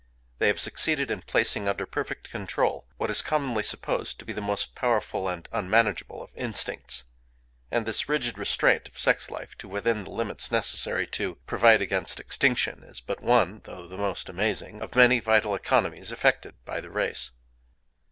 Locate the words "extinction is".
12.19-12.99